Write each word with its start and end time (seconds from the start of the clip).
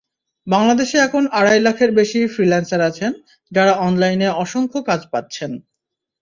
বাংলাদেশে 0.47 0.97
এখন 0.97 1.23
আড়াই 1.39 1.59
লাখের 1.59 1.91
বেশি 1.99 2.19
ফ্রিল্যান্সার 2.33 2.81
আছেন, 2.89 3.11
যাঁরা 3.51 3.73
অনলাইনে 3.87 4.27
অসংখ্য 4.43 4.79
কাজ 4.89 5.01
পাচ্ছেন। 5.11 5.51